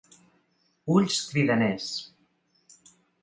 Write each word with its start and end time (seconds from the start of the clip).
Ulls 0.95 1.19
cridaners. 1.33 1.91